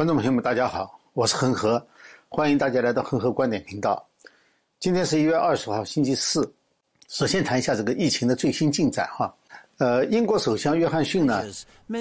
[0.00, 1.86] 观众朋友们，大家好，我是恒河，
[2.30, 4.02] 欢迎大家来到恒河观点频道。
[4.78, 6.50] 今天是一月二十号，星期四。
[7.10, 9.30] 首先谈一下这个疫情的最新进展哈。
[9.76, 11.44] 呃，英国首相约翰逊呢，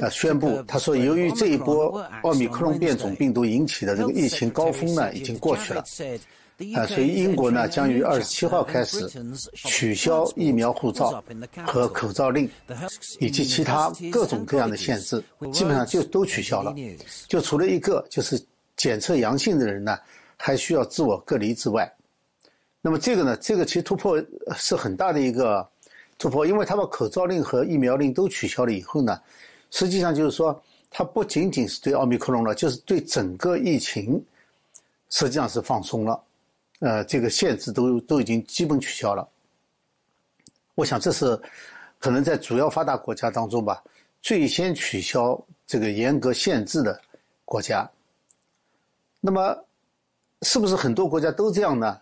[0.02, 5.84] 呃，宣布他说，由于这一波奥密克戎变种病毒引起的这个疫情高峰呢，已经过去了。
[6.76, 9.10] 啊，所以英国呢将于二十七号开始
[9.54, 11.24] 取消疫苗护照
[11.66, 12.50] 和口罩令，
[13.20, 16.76] 以及其他各种各样的限制，基本上就都取消了。
[17.28, 18.42] 就除了一个，就是
[18.76, 19.98] 检测阳性的人呢
[20.36, 21.90] 还需要自我隔离之外，
[22.82, 24.22] 那么这个呢，这个其实突破
[24.58, 25.66] 是很大的一个
[26.18, 29.18] 突破，因为他把口罩令和疫苗令都取消了以后呢，
[29.72, 34.22] 实际上就是说，它不仅仅是对奥密克戎了，就是对整个疫情
[35.10, 36.22] 实际上是放松了。
[36.80, 39.28] 呃，这个限制都都已经基本取消了。
[40.76, 41.38] 我想这是
[42.00, 43.84] 可能在主要发达国家当中吧，
[44.22, 46.98] 最先取消这个严格限制的
[47.44, 47.90] 国家。
[49.20, 49.54] 那么，
[50.44, 52.00] 是不是很多国家都这样呢？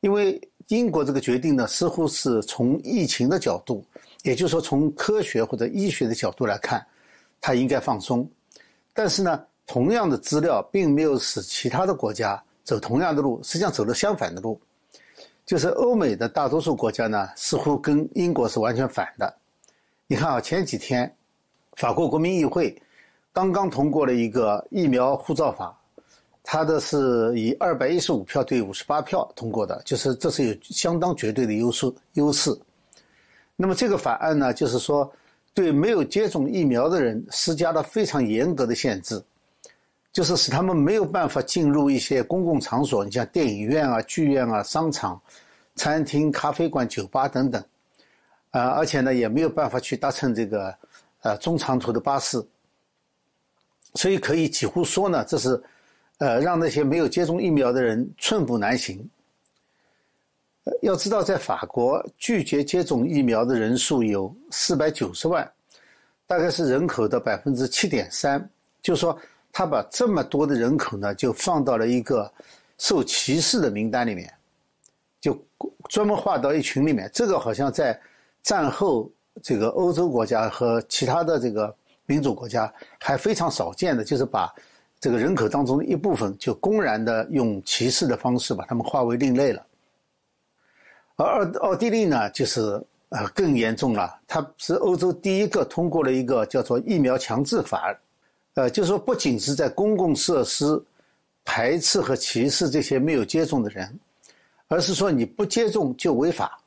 [0.00, 3.84] 因为英国这个决定呢，似乎是从疫情的角度，
[4.22, 6.86] 也就是说从科学或者医学的角度来看，
[7.40, 8.28] 它应该放松。
[8.92, 12.40] 但是呢，同样的资料并没有使其他的国家。
[12.64, 14.60] 走同样的路，实际上走了相反的路，
[15.44, 19.34] 就是欧美的大多数国家呢，似乎跟英国是完全反的。
[20.06, 21.12] 你看啊，前几天，
[21.76, 22.80] 法国国民议会
[23.32, 25.76] 刚刚通过了一个疫苗护照法，
[26.42, 32.56] 它的是以二百一十五票对五十八票通过的，就是这是有相当绝对的优势优势。
[33.56, 35.10] 那么这个法案呢，就是说
[35.54, 39.22] 对没有接种疫苗的人施加了非常严格的限制。
[40.12, 45.18] 就是使他们没有办法进入一些公共场所，你像电影院啊、剧院啊、商场、
[45.74, 47.64] 餐厅、咖啡馆、酒吧等等，
[48.50, 50.74] 啊，而且呢也没有办法去搭乘这个
[51.22, 52.44] 呃中长途的巴士，
[53.94, 55.58] 所以可以几乎说呢，这是
[56.18, 59.08] 呃让那些没有接种疫苗的人寸步难行。
[60.82, 65.50] 要知道，在法国拒绝接种疫苗的人数有四百九十万，
[66.26, 68.46] 大概是人口的百分之七点三，
[68.82, 69.18] 就是说。
[69.52, 72.32] 他把这么多的人口呢，就放到了一个
[72.78, 74.32] 受歧视的名单里面，
[75.20, 75.38] 就
[75.90, 77.10] 专门划到一群里面。
[77.12, 78.00] 这个好像在
[78.42, 79.10] 战后
[79.42, 81.72] 这个欧洲国家和其他的这个
[82.06, 84.50] 民主国家还非常少见的，就是把
[84.98, 89.66] 这个人口当中的一部分就公然的用歧视的方式把他们划为另类了。
[91.16, 92.60] 而奥奥地利呢，就是
[93.10, 97.94] 呃更严重了，它是欧洲第一个通过了一个叫做疫苗强制法。
[98.54, 100.82] 呃，就是说，不仅是在公共设施
[101.44, 103.98] 排斥和歧视这些没有接种的人，
[104.68, 106.58] 而是说你不接种就违法。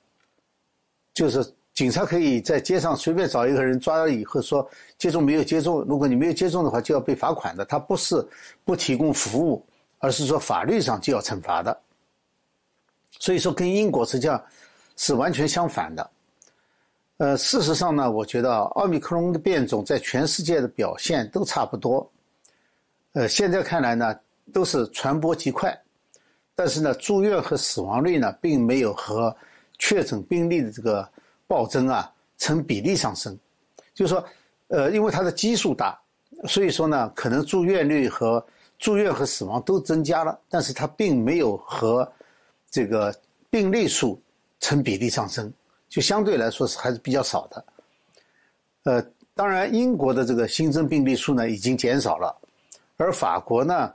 [1.14, 7.64] 就是警察可以在街上随便找一个人抓了以后说接种没有接种，如果你没有接种的话就要被罚款的。
[7.66, 8.26] 他不是
[8.64, 9.64] 不提供服务，
[10.00, 11.78] 而是说法律上就要惩罚的。
[13.20, 14.44] 所以说，跟英国实际上
[14.98, 16.12] 是完全相反的。
[17.18, 22.12] 呃，事实上呢，我觉得奥密克戎的变种在全世界的表现都差不多。
[23.14, 24.14] 呃，现在看来呢，
[24.52, 25.74] 都是传播极快，
[26.54, 29.34] 但是呢，住院和死亡率呢，并没有和
[29.80, 31.08] 确诊病例的这个
[31.48, 33.38] 暴增啊成比例上升。
[33.94, 34.26] 就是说，
[34.68, 35.98] 呃，因为它的基数大，
[36.50, 38.46] 所以说呢，可能住院率和
[38.78, 42.12] 住院和死亡都增加了，但是它并没有和
[42.70, 43.16] 这个
[43.50, 44.22] 病例数
[44.60, 45.50] 成比例上升。
[45.88, 47.66] 就相对来说是还是比较少的，
[48.84, 52.36] 呃，当然英国的这个新增病例数呢已经减少了，
[52.98, 53.94] 而法国呢，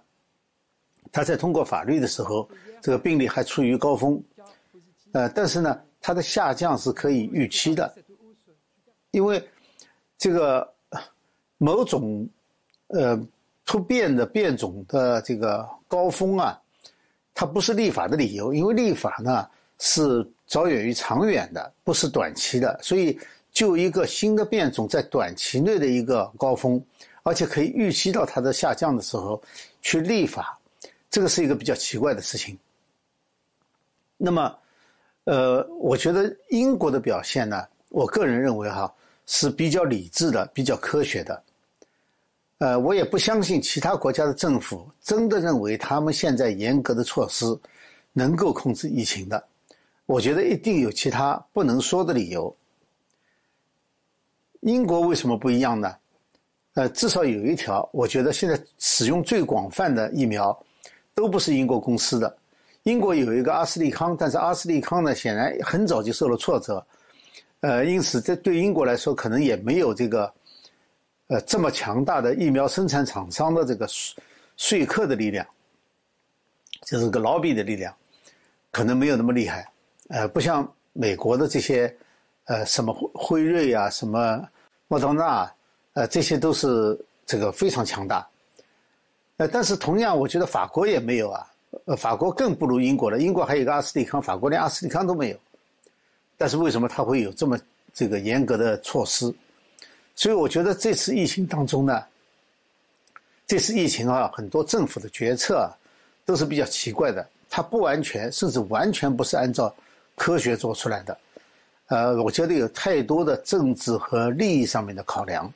[1.13, 2.49] 它在通过法律的时候，
[2.81, 4.23] 这个病例还处于高峰，
[5.13, 7.95] 呃，但是呢，它的下降是可以预期的，
[9.11, 9.47] 因为
[10.17, 10.67] 这个
[11.59, 12.27] 某种
[12.89, 13.21] 呃
[13.67, 16.59] 突变的变种的这个高峰啊，
[17.35, 19.49] 它不是立法的理由，因为立法呢
[19.81, 20.25] 是。
[20.51, 23.17] 着眼于长远的，不是短期的，所以
[23.53, 26.85] 就一个新的变种在短期内的一个高峰，
[27.23, 29.41] 而且可以预期到它的下降的时候
[29.81, 30.59] 去立法，
[31.09, 32.59] 这个是一个比较奇怪的事情。
[34.17, 34.59] 那么，
[35.23, 38.93] 呃，我觉得英国的表现呢，我个人认为哈
[39.27, 41.41] 是比较理智的，比较科学的。
[42.59, 47.47] 呃，我也不相信其他国家的政府真的认为他们现在严格的措施
[48.13, 49.41] 能够控制疫情的。
[50.11, 52.53] 我觉得一定有其他不能说的理由。
[54.63, 55.97] 英国为什么不一样呢？
[56.75, 60.59] 呃，至少有一条，我觉得现在使用最广泛的疫苗
[61.15, 62.37] 都不是英国公司的。
[62.83, 66.85] 英国有一个阿斯利康，但是阿斯利康呢，显然很早就受了挫折，
[67.61, 70.35] 呃，因此这对英国来说可能也没有这个
[71.29, 73.87] 呃这么强大的疫苗生产厂商的这个
[74.57, 75.47] 说客的力量，
[76.85, 77.95] 就是个老比的力量，
[78.73, 79.70] 可能没有那么厉害，
[80.11, 81.95] 呃，不像美国的这些，
[82.47, 84.45] 呃，什么辉瑞啊，什么
[84.89, 85.49] 莫德纳，
[85.93, 88.27] 呃，这些都是这个非常强大。
[89.37, 91.47] 呃，但是同样，我觉得法国也没有啊，
[91.85, 93.21] 呃，法国更不如英国了。
[93.21, 95.37] 英国还有个阿斯利康，法国连阿斯利康都没有。
[96.37, 97.57] 但是为什么他会有这么
[97.95, 99.33] 这个严格的措施？
[100.17, 102.03] 所以我觉得这次疫情当中呢，
[103.47, 105.71] 这次疫情啊，很多政府的决策
[106.25, 109.73] 都是比较奇怪的，它不完全，甚至完全不是按照
[110.17, 111.19] 科学做出来的。
[111.89, 115.53] 呃，我觉得有太多的政治和利益上面的考量。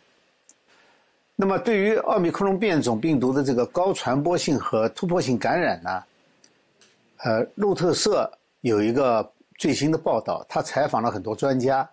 [1.36, 6.04] 那么，对于奥密克戎变种病毒的这个高传播性和突破性感染呢？
[7.18, 8.30] 呃，路透社
[8.60, 11.88] 有一个最新的报道，他采访了很多专家。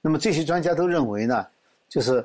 [0.00, 1.46] 那么这些专家都认为呢，
[1.88, 2.24] 就是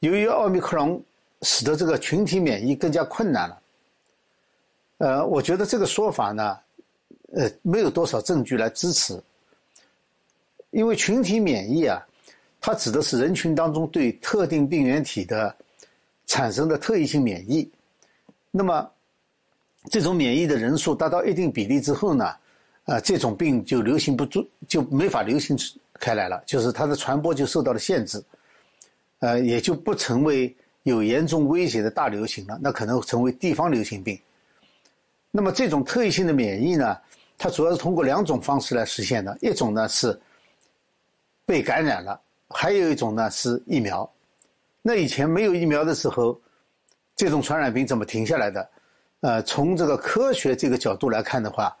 [0.00, 1.00] 由于奥密克戎
[1.42, 3.58] 使得这个群体免疫更加困难了。
[4.98, 6.58] 呃，我觉得这个说法呢，
[7.36, 9.22] 呃，没有多少证据来支持，
[10.70, 12.00] 因为群体免疫啊，
[12.60, 15.54] 它指的是人群当中对特定病原体的。
[16.26, 17.70] 产生的特异性免疫，
[18.50, 18.90] 那么
[19.90, 22.34] 这种免疫的人数达到一定比例之后呢，
[22.86, 25.54] 呃，这种病就流行不住，就没法流行
[26.00, 28.24] 开来了，就是它的传播就受到了限制，
[29.18, 30.52] 呃，也就不成为
[30.84, 34.18] 有严重威胁的大流行了，那可能成为地方流行病。
[35.30, 36.96] 那么这种特异性的免疫呢，
[37.36, 40.18] 它主要是通过两种方式来实现的，一种呢是
[41.44, 44.08] 被感染了，还有一种呢是疫苗。
[44.82, 46.40] 那以前没有疫苗的时候，
[47.16, 48.70] 这种传染病怎么停下来的？
[49.20, 51.74] 呃，从这个科学这个角度来看的话，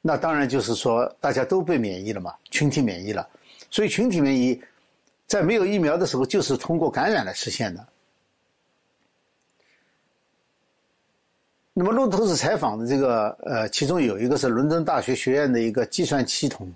[0.00, 3.28] 那当然就是说大家都被免疫了嘛，群体免疫了。
[3.70, 4.60] 所以群体免疫
[5.26, 7.86] 在没有疫苗的时候，就是通过感染来实现的。
[11.74, 16.72] 那么路透社采访的这个呃，其中有一个是伦敦大学学院的一个计算系统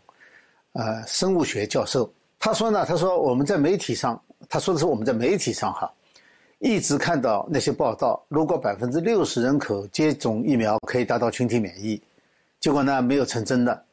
[0.72, 4.20] 呃生物学教授，他说呢，他说我们在媒体上。
[4.48, 5.92] 他说的是我们在媒体上哈，
[6.60, 12.00] 一直看到那些报道，如果百分之六十人口接种疫苗可以达到群体免疫，
[12.60, 13.84] 结果呢没有成真的，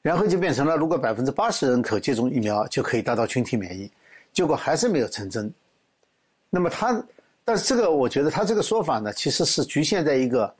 [0.00, 3.88] 然后就变成了如果百分之八十人口接种疫苗就可以达到群体免疫，
[4.32, 5.52] 结果还是没有成真。
[6.48, 7.00] 那么他，
[7.44, 10.54] 但是这个我觉得他这个说法呢，其实是局限在一个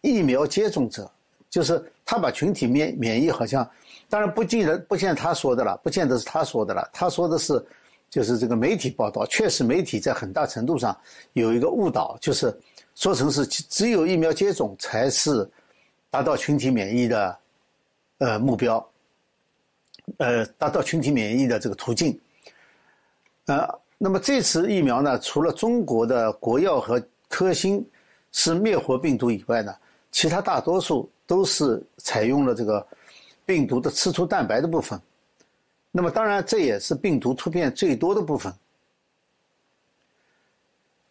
[0.00, 1.10] 疫苗接种者，
[1.48, 3.68] 就是他把群体免免疫好像，
[4.08, 7.64] 当然不见得不见他说的了，不见得是他说的了，他说的是。
[8.10, 10.96] 就是这个媒体报道，确实媒体在很大程度上
[11.32, 12.56] 有一个误导，就是
[12.94, 15.50] 说成是只有疫苗接种才是
[16.10, 17.36] 达到群体免疫的
[18.18, 18.88] 呃目标，
[20.18, 22.16] 呃达到群体免疫的这个途径。
[23.46, 23.68] 呃，
[24.04, 27.82] 那么这次疫苗呢，除了中国的国药和科兴
[28.32, 29.74] 是灭活病毒以外呢，
[30.12, 32.86] 其他大多数都是采用了这个
[33.46, 35.00] 病毒的刺突蛋白的部分。
[35.90, 38.52] 那么当然，这也是病毒突变最多的部分。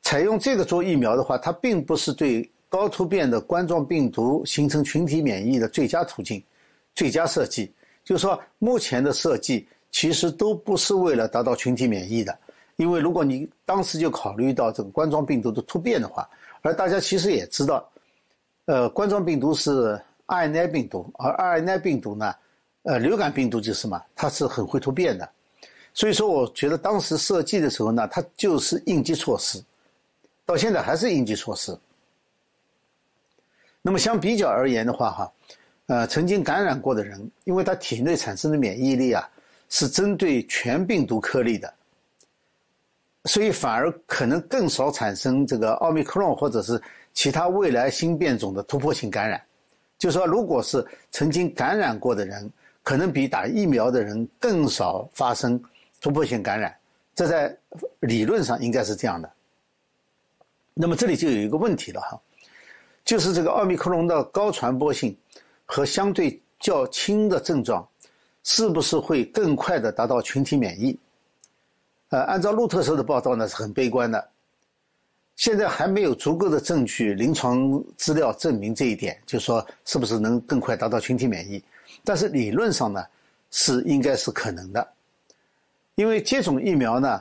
[0.04, 6.44] 采用这个做疫苗的话，它并不是对高突变的冠状病毒形成群体免疫的最佳途径、
[6.94, 7.74] 最佳设计。
[8.04, 12.38] 就是说，目前的设计其实都不是为了达到群体免疫的，
[12.76, 16.28] 因为如果你当时就考虑到这个冠状病毒的突变的话，
[16.62, 17.90] 而大家其实也知道，
[18.66, 22.34] 呃，冠状病毒是 RNA 病毒，而 RNA 病毒呢？
[22.84, 25.30] 呃，流感病毒就是嘛，它是很会突变的，
[25.94, 29.64] 所以说我觉得当时设计的时候呢，它就是应急措施，
[30.46, 31.78] 到现在还是应急措施。
[33.82, 35.32] 那么相比较而言的话，哈，
[35.86, 39.30] 呃，曾经感染过的人，因为他体内产生的免疫力啊，
[39.70, 41.74] 是针对全病毒颗粒的，
[43.26, 46.82] 所以反而可能更少产生这个奥密克戎或者是
[47.14, 49.42] 其他未来新变种的突破性感染。
[49.98, 52.52] 就说如果是曾经感染过的人，
[52.82, 55.62] 可能比打疫苗的人更少发生
[56.02, 56.76] 突破性感染，
[57.16, 57.56] 这在
[58.02, 59.32] 理论上应该是这样的。
[60.74, 62.20] 那么这里就有一个问题了哈，
[63.06, 65.16] 就是这个奥密克戎的高传播性
[65.66, 67.88] 和相对较轻的症状，
[68.44, 71.00] 是不是会更快的达到群体免疫？
[72.14, 74.30] 呃，按照路透社的报道呢，是很悲观的。
[75.36, 81.64] 现在还没有足够的证据、临床资料证明这一点，就说是不是能更快达到群体免疫。
[82.04, 83.04] 但是理论上呢，
[83.50, 84.88] 是应该是可能的，
[85.96, 87.20] 因为接种疫苗呢，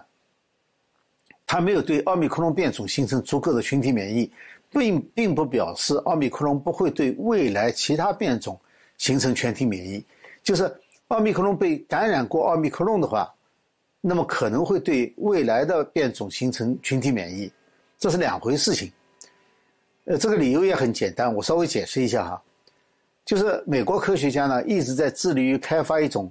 [1.47, 4.31] 它没有对奥密克戎变种形成足够的群体免疫，
[4.69, 8.61] 并并不表示奥密克戎不会对未来其他变种
[8.99, 10.05] 形成全体免疫。
[10.43, 10.71] 就是
[11.09, 13.33] 奥密克戎被感染过奥密克戎的话，
[14.05, 17.51] 那么可能会对未来的变种形成群体免疫，
[17.99, 18.93] 这是两回事情。
[20.07, 22.43] 呃，这个理由也很简单，我稍微解释一下哈，
[23.25, 26.31] 就是美国科学家呢一直在致力于开发一种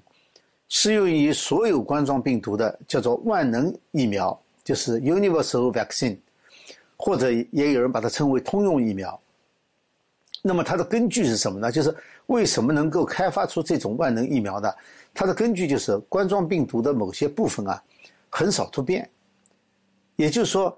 [0.67, 6.17] 适用于所有冠状病毒的叫做万能疫苗，就是 universal vaccine，
[6.97, 9.17] 或者也有人把它称为通用疫苗。
[10.41, 11.71] 那么它的根据是什么呢？
[11.71, 11.95] 就是
[12.25, 14.71] 为什么能够开发出这种万能疫苗呢？
[15.13, 17.83] 它的根据就是冠状病毒的某些部分啊，
[18.29, 19.07] 很少突变，
[20.15, 20.75] 也就是说，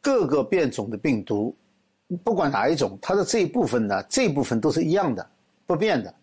[0.00, 1.54] 各个变种的病毒，
[2.24, 5.28] 不管哪一种，它的这一部分呢，这一部分都是一样的，
[5.66, 6.14] 不变的。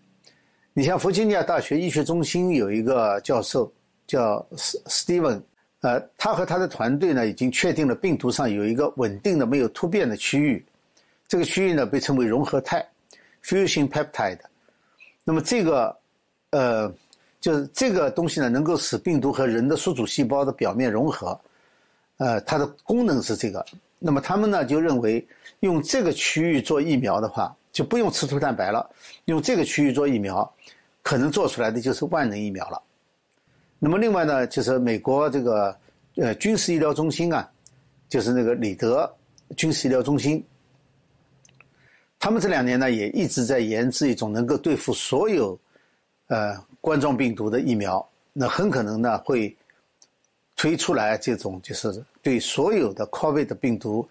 [0.74, 3.72] 你像弗吉尼亚大学医学中心有一个教授
[4.08, 5.44] 叫斯斯蒂文，
[5.82, 10.65] 呃，他和他的团队呢，已经确定了病毒上有一个稳定的没有突变的区域，
[11.30, 12.86] 这个区域呢被称为融合态
[13.42, 14.40] （fusion peptide）。
[15.24, 15.98] 那么这个，
[16.50, 16.94] 呃。
[17.42, 21.40] 就是这个东西呢，能够使病毒和人的宿主细胞的表面融合，
[22.18, 23.66] 呃，它的功能是这个。
[23.98, 25.26] 那么他们呢就认为，
[25.62, 28.90] 用这个区域做疫苗的话，就不用刺突蛋白了，
[29.24, 30.54] 用这个区域做疫苗，
[31.02, 32.82] 可能做出来的就是万能疫苗了。
[33.80, 35.74] 那么另外呢，就是美国这个
[36.18, 37.50] 呃军事医疗中心啊，
[38.10, 39.10] 就是那个里德
[39.56, 40.46] 军事医疗中心，
[42.20, 45.58] 他们这两年呢也一直在研制一种能够对付所有。
[46.32, 49.58] 呃，冠状病毒的疫苗，那很可能呢会
[50.56, 54.08] 推出来这种就是对所有的 COVID 的病毒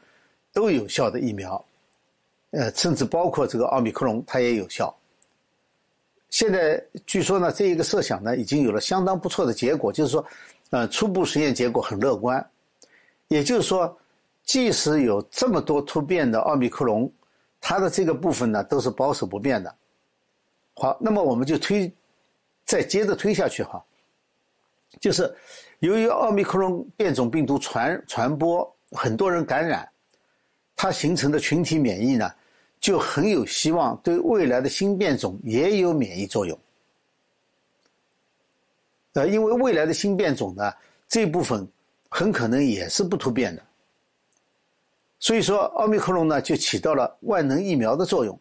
[0.53, 1.65] 都有效的疫苗，
[2.51, 4.93] 呃，甚至包括这个奥密克戎，它也有效。
[6.29, 10.27] 现在据说呢，这一个设想呢已经有了相当不错的结果，就是说，
[10.71, 12.45] 呃，初步实验结果很乐观。
[13.29, 13.97] 也就是说，
[14.45, 17.09] 即使有这么多突变的奥密克戎，
[17.61, 19.75] 它的这个部分呢都是保守不变的。
[20.75, 21.93] 好，那么我们就推。
[22.65, 23.83] 再接着推下去哈，
[25.01, 25.35] 就是
[25.79, 29.91] 由于奥密克戎变种病毒传传播，很多人感染，
[30.77, 32.31] 它形成的群体免疫呢，
[32.79, 36.59] 就很有希望对未来的新变种也有免疫作用。
[39.15, 40.71] 呃，因为未来的新变种呢，
[41.09, 41.67] 这部分
[42.11, 43.63] 很可能也是不突变的，
[45.21, 48.39] 所以说奥密克戎呢就起到了万能疫苗的作用，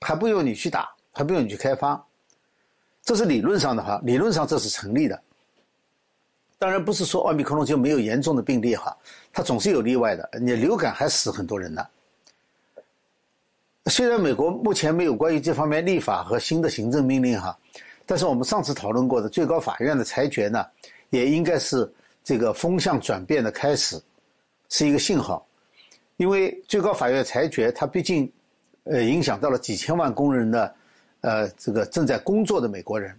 [0.00, 2.02] 还不用你去打，还不用你去开发。
[3.02, 5.20] 这是理论上的哈，理论上这是成立的。
[6.58, 8.96] 当然不是说奥密克戎就没有严重的病例哈，
[9.32, 10.26] 它总是有例外的。
[10.40, 11.86] 你流感还死很多人呢。
[13.90, 17.54] 虽然美国目前没有关于这方面立法和新的行政命令哈，
[18.06, 20.64] 但是我们上次讨论过的最高法院的裁决呢，
[21.10, 24.00] 也应该是这个风向转变的开始，
[24.70, 25.46] 是一个信号。
[26.16, 28.30] 因为最高法院裁决，它毕竟
[28.84, 30.74] 呃影响到了几千万工人的。
[31.26, 33.18] 呃，这个正在工作的美国人，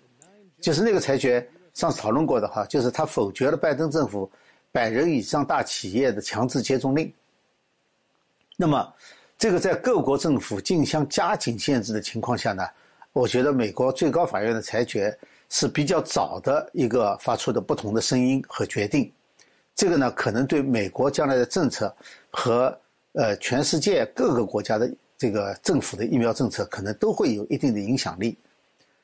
[0.62, 4.30] 就是那个裁决，上次讨论过的哈，就是他否决了拜登政府
[4.72, 7.12] 百人以上大企业的强制接种令。
[8.56, 8.94] 那么，
[9.40, 12.64] 这个在各国政府竞相加紧限制的情况下呢，
[13.12, 15.18] 我觉得美国最高法院的裁决
[15.50, 19.12] 是比较早的一个发出的不同的声音和决定。
[19.74, 21.92] 这个呢，可能对美国将来的政策
[22.30, 22.80] 和
[23.16, 24.88] 呃全世界各个国家的。
[25.18, 28.38] 这个政府的疫苗政策可能都会有一定的影响力，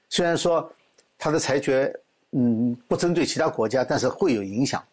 [0.10, 0.70] 虽然说
[1.18, 1.92] 他的裁决
[2.32, 4.84] 嗯不针对其他国家，但是会有影响。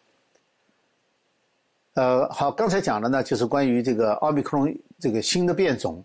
[1.95, 6.01] 呃，好，刚才讲的呢就是关于这个奥密克戎这个新的变种，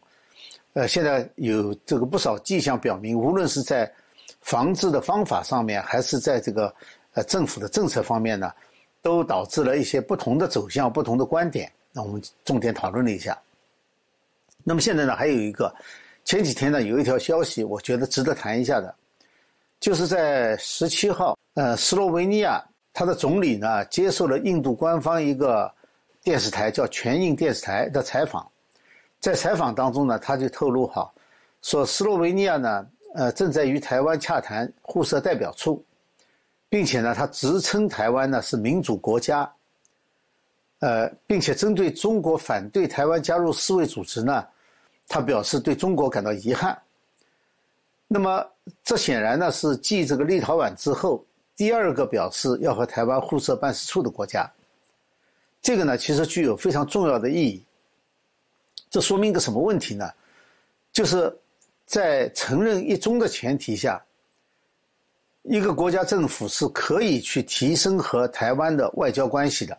[0.73, 3.91] 呃，现在有这个不少迹象表明，无论是在
[4.41, 6.75] 防治的方法上面，还是在这个
[7.13, 8.53] 呃政府的政策方面呢，
[9.01, 11.71] 都导致了一些不同的走向、不同的观点。
[11.97, 13.39] 那我们重点讨论了一下。
[14.65, 15.73] 那么现在呢，还有一个，
[16.25, 18.93] 前几天呢有一条消息，我觉得值得谈一下的，
[19.79, 22.61] 就是在十七号，呃，斯洛维尼亚
[22.93, 25.73] 他的总理呢接受了印度官方一个
[26.23, 28.51] 电视台叫全印电视台的采访，
[29.21, 31.09] 在采访当中呢，他就透露哈，
[31.63, 35.85] 说斯洛维尼亚呢，呃，正在与台湾洽谈互设代表处，
[36.69, 39.49] 并且呢，他直称台湾呢是民主国家，
[40.85, 44.45] 呃，并且针对中国反对台湾加入世卫组织呢。
[45.09, 46.79] 他表示对中国感到遗憾。
[48.07, 48.47] 那么，
[48.83, 51.25] 这显然呢是继这个立陶宛之后
[51.57, 54.51] 第二个表示要和台湾互设办事处的国家。
[55.63, 57.65] 这个呢，其实具有非常重要的意义。
[58.91, 60.11] 这说明一个什么问题呢？
[60.93, 61.35] 就是
[61.87, 64.03] 在承认一中的前提下，
[65.45, 69.79] 一个国家政府是可以去提升和台湾的外交关系的。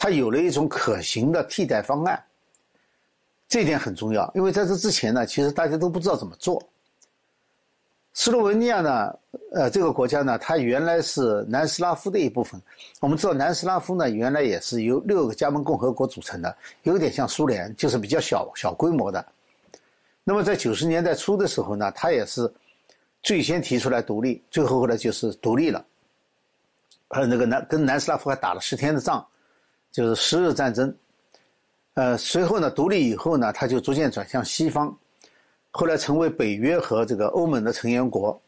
[0.00, 2.20] 它有了一种可行的替代方案。
[3.46, 6.62] 这一点很重要，因为在这之前呢，其实大家都不知道怎么做。
[8.14, 9.14] 斯洛文尼亚呢，
[9.52, 12.60] 呃，这个国家呢，它原来是南斯拉夫的一部分。
[12.98, 19.24] 我们知道南斯拉夫呢，原来也是由六个加盟共和国组成的，有点像苏联，就是比较小小规模的。
[20.24, 22.50] 那么在九十年代初的时候呢，它也是
[23.22, 25.84] 最先提出来独立，最后后来就是独立了。
[27.08, 29.26] 呃，那个南跟南斯拉夫还打了十天的仗，
[29.90, 30.94] 就是十日战争。
[31.94, 34.96] 呃，随后呢，独立以后呢，他就逐渐转向西方。
[35.72, 38.40] 后来成为北约和这个欧盟的成员国，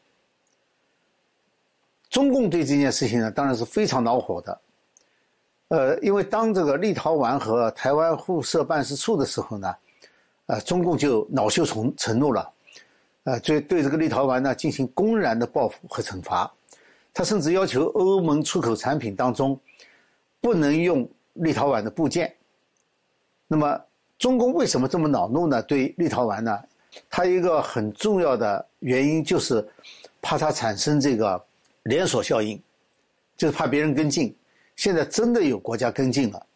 [2.10, 4.60] 中共对这件事情呢，当然是非常恼火的。
[5.68, 9.74] 呃，因为当这个立陶宛和台湾互设办事处的时候呢，
[10.46, 12.52] 呃，中共就恼羞成成怒了，
[13.24, 16.52] 呃，对对这个立陶宛呢进行公然的报复和惩罚，
[17.14, 19.58] 他甚至要求欧盟出口产品当中
[20.40, 22.34] 不能用立陶宛的部件。
[23.46, 23.80] 那么，
[24.18, 25.62] 中共为什么这么恼怒呢？
[25.62, 26.58] 对立陶宛呢？
[27.10, 29.66] 它一个很重要的原因就是，
[30.20, 31.42] 怕它产生这个
[31.84, 32.60] 连锁效应，
[33.36, 34.34] 就是怕别人跟进。
[34.76, 36.46] 现在真的有国家跟进了，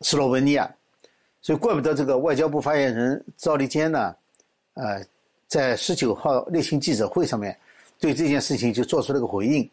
[0.00, 0.70] 斯洛文尼亚，
[1.40, 4.16] 所以怪不得这个外交部发言人赵立坚呢，
[4.74, 5.04] 呃，
[5.46, 7.58] 在十九号例行记者会上面
[7.98, 9.70] 对这件事情就做出了个回应。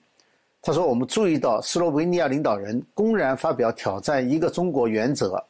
[0.61, 5.43] 他说：“我们注意到斯洛文尼亚领导人公然发表挑战一个中国原则，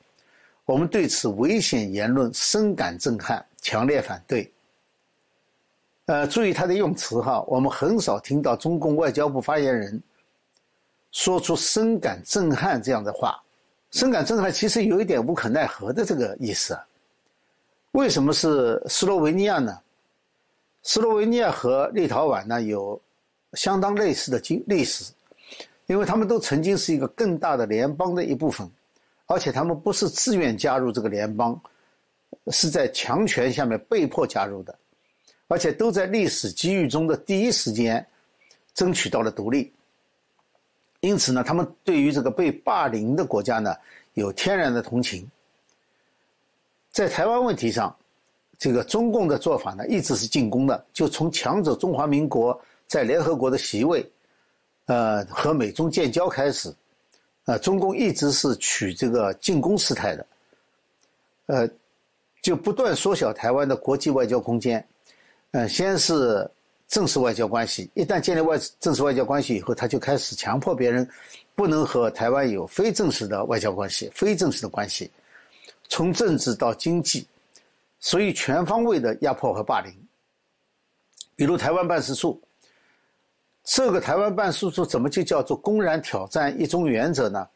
[0.65, 4.51] 我们对此危险言论深感震撼。”强烈反对。
[6.05, 10.01] 呃，注意他的用词哈，我们很少听到中共外交部发言人
[11.11, 13.39] 说出深感震撼这样的话。
[13.91, 16.75] 深感震撼其实有一点无可奈何的这个意思。
[17.91, 19.77] 为什么是斯洛维尼亚呢？
[20.81, 22.99] 斯洛维尼亚和立陶宛呢有
[23.53, 25.11] 相当类似的经历史，
[25.87, 28.69] 因为他们都曾经是一个更大的联邦的一部分，
[29.25, 31.59] 而且他们不是自愿加入这个联邦。
[32.47, 34.73] 是在强权下面被迫加入的，
[35.47, 38.03] 而且都在历史机遇中的第一时间
[38.73, 39.71] 争取到了独立。
[41.01, 43.75] 因此呢，他们对于这个被霸凌的国家呢，
[44.13, 45.29] 有天然的同情。
[46.89, 47.95] 在台湾问题上，
[48.57, 52.59] 这个中共的做法呢，一直是进攻的，就从抢走中华民国
[52.91, 54.05] 在联合国的席位，
[54.87, 56.73] 呃，和美中建交开始，
[57.45, 60.25] 呃，中共一直是取这个进攻姿态的，
[61.45, 61.69] 呃。
[62.41, 64.83] 就不断缩小台湾的国际外交空间，
[65.51, 66.49] 嗯，先是
[66.87, 71.07] 正式外交关系，一旦建立外正式外交关系以后，他就开始强迫别人
[71.53, 75.11] 不能和台湾有非正式的外交关系、非正式的关系，
[75.87, 77.27] 从政治到经济，
[77.99, 79.93] 所以全方位的压迫和霸凌。
[81.35, 82.41] 比如台湾办事处，
[83.63, 87.47] 这个台湾办事处怎么就叫做公然挑战一中原则呢？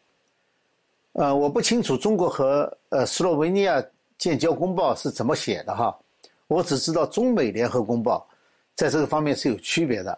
[1.14, 3.84] 呃，我不清楚中国和呃斯洛文尼亚。
[4.18, 5.94] 建交公报是怎么写的哈？
[6.48, 8.26] 我只知道中美联合公报
[8.74, 10.18] 在这个方面是有区别的。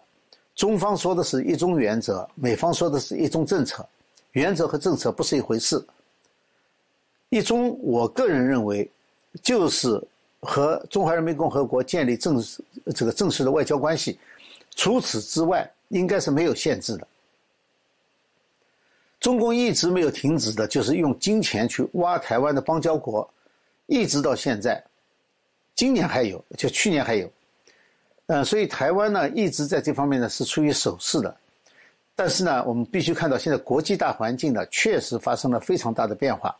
[0.54, 3.84] 中方说的是一中原则，美方说的是一中政策。
[4.34, 5.84] 原则和政策不是一回事。
[7.30, 8.88] 一中，我个人认为，
[9.42, 10.00] 就是
[10.42, 12.64] 和中华人民共和国建立正式
[12.96, 14.20] 这个正式的外交关系。
[14.76, 17.08] 除此之外，应该是没有限制的。
[19.20, 23.28] 中共一直没有停止的，就是用金钱去挖台湾的邦交国。
[23.88, 24.84] 一直到现在，
[25.74, 27.32] 今年还有，就去年还有，
[28.26, 31.36] 嗯，所以台湾呢一直在这方面呢是处于守势的，
[32.14, 36.54] 但是呢，我们必须看到现在国际大环境呢确实发生了非常大的变化。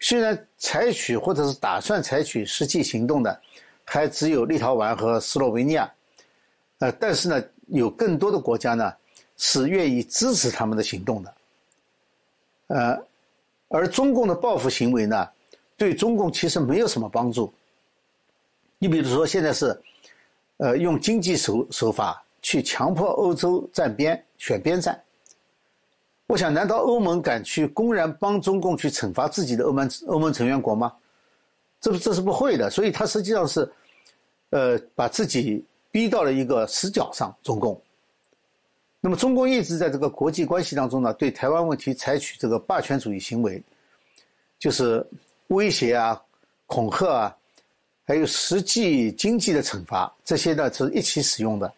[0.00, 3.40] 虽然采取或者是打算采取实际行动的
[3.84, 5.92] 还只有立陶宛和斯洛维尼亚，
[6.78, 8.92] 呃，但是呢，有更多的国家呢
[9.36, 11.34] 是愿意支持他们的行动的，
[12.68, 13.06] 呃，
[13.68, 15.28] 而中共的报复行为呢？
[15.76, 17.52] 对中共其实没有什么帮助。
[18.78, 19.76] 你比如说，现在是，
[20.58, 25.02] 呃，用经济手手法去强迫欧洲站边、选边站。
[26.26, 30.92] 我想，难道欧盟敢去公然帮中共去惩罚自己的欧盟欧盟成员国吗？
[31.80, 32.70] 这不，这是不会的。
[32.70, 33.70] 所以，他实际上是，
[34.50, 37.32] 呃，把自己逼到了一个死角上。
[37.44, 37.80] 中共。
[39.00, 43.62] 那么，中共一直在这个国际关系当中呢，对台湾问题采取这个霸权主义行为，
[44.58, 45.06] 就是。
[45.48, 46.20] 威胁啊，
[46.66, 47.36] 恐吓啊，
[48.06, 51.70] 还有实际经济的惩罚，这些呢是一起使用的。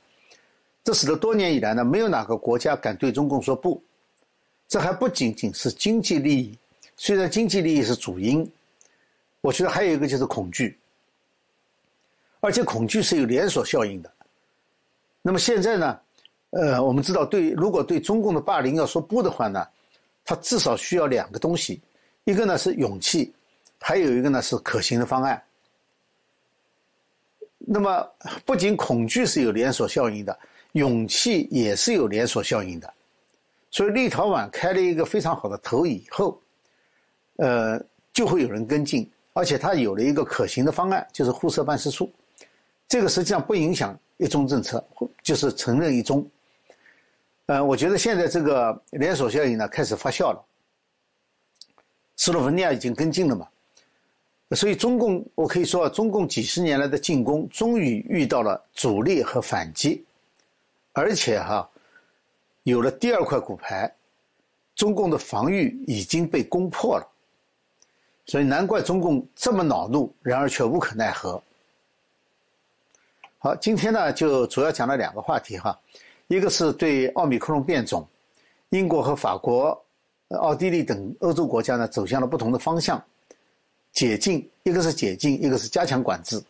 [0.85, 3.83] 这使得多年以来呢，没有哪个国家敢对中共说不。
[4.69, 6.57] 这还不仅仅是经济利益，
[6.97, 8.49] 虽然经济利益是主因，
[9.41, 10.79] 我觉得还有一个就是恐惧，
[12.41, 14.13] 而且恐惧是有连锁效应的。
[15.23, 16.01] 那么现在呢，
[16.51, 19.67] 呃，我们知道，对如果对中共的霸凌要说不的话呢，
[20.25, 21.81] 它至少需要两个东西，
[22.25, 23.33] 一个呢是勇气。
[23.79, 25.41] 还有一个呢是可行的方案。
[27.59, 28.05] 那么
[28.45, 30.37] 不仅恐惧是有连锁效应的，
[30.73, 32.93] 勇气也是有连锁效应的。
[33.71, 36.41] 所以立陶宛开了一个非常好的头以后，
[37.37, 37.81] 呃，
[38.13, 42.11] 就会有人跟进，而且他有了一个可行的方案，就是互设办事处。
[42.89, 44.85] 这个实际上不影响一中政策，
[45.23, 46.29] 就是承认一中。
[47.47, 50.45] 呃，我觉得现在这个连锁效应呢开始发酵了。
[52.17, 53.47] 斯洛文尼亚已经跟进了嘛，
[54.53, 60.05] 所以中共我可以说，中共几十年来的进攻终于遇到了阻力和反击，
[60.93, 61.69] 而且哈，
[62.63, 63.93] 有了第二块骨牌，
[64.75, 67.07] 中共的防御已经被攻破了，
[68.25, 71.41] 所以难怪中共这么恼怒，然而却无可奈何。
[73.47, 75.79] 好，今天呢就主要讲了两个话题哈。
[76.27, 78.05] 一个是对奥密克戎变种，
[78.71, 79.81] 英国和法国、
[80.31, 83.01] 奥地利等欧洲国家呢走向了不同的方向，
[83.93, 86.43] 解禁，一个是解禁，一个是加强管制，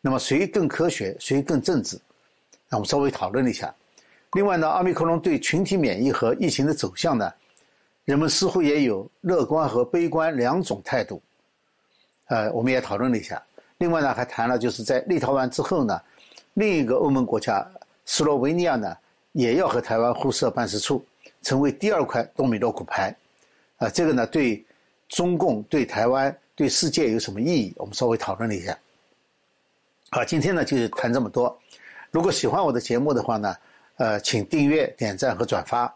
[0.00, 2.00] 那么谁更科学，谁更政治？
[2.70, 3.70] 那我们稍微讨论了一下。
[4.32, 7.30] 另外呢，奥密克戎对群体免疫和疫情的走向呢，
[8.06, 11.20] 人们似乎也有乐观和悲观两种态度，
[12.28, 13.42] 呃，我们也讨论了一下。
[13.76, 16.00] 另外呢，还谈了就是在立陶宛之后呢，
[16.54, 17.66] 另一个欧盟国家
[18.04, 18.96] 斯洛维尼亚呢。
[19.34, 21.02] 也要和台湾互设办事处，
[21.40, 23.16] 成为第二块多米诺骨牌，
[23.78, 24.62] 啊，这个呢对
[25.08, 27.72] 中共、对台湾、对世界有什么意义？
[27.78, 28.78] 我们稍微讨论了一下。
[30.10, 31.58] 好，今天呢就谈这么多。
[32.10, 33.56] 如果喜欢我的节目的话呢，
[33.96, 35.90] 呃，请订阅、点赞和转发，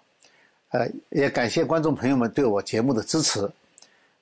[0.70, 3.46] 呃，也感谢观众朋友们对我节目的支持。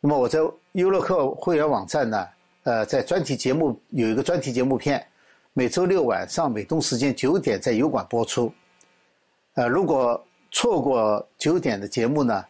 [0.01, 0.40] 那么我在
[0.73, 2.27] 优乐客会员网站呢，
[2.64, 5.07] 呃，在专题节目有一个专题节目片，
[5.57, 8.53] 每周六晚上美东时间九点在油管播出。
[9.55, 12.45] 呃，如果错过九点的节目呢，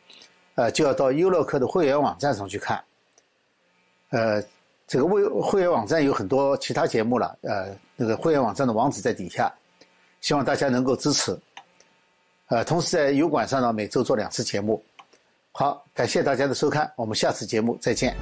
[0.54, 2.82] 呃，就要到优乐客的会员网站上去看。
[4.08, 4.42] 呃，
[4.86, 9.52] 这个会会员网站有很多其他节目了，呃，那个会员网站的网址在底下，
[10.22, 11.38] 希望大家能够支持。
[12.48, 14.82] 呃，同时在油管上呢，每周做两次节目。
[15.52, 18.16] 好，感谢大家的收看，我们下次节目再见。